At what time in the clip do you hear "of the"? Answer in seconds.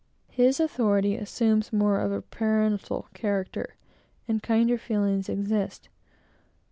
1.99-2.23